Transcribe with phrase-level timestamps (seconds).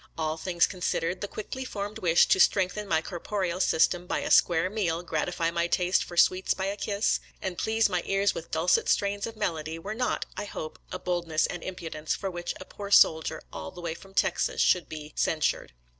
[0.17, 4.67] All things considered, the quickly formed wish to strengthen my corporeal system by a square
[4.67, 8.89] meal, gratify my taste for sweets by a kiss, and please my ears with dulcet
[8.89, 12.89] strains of melody, were not, I hope, a boldness and impudence for which a poor
[12.89, 15.69] soldier all the way from Texas should be cen sured.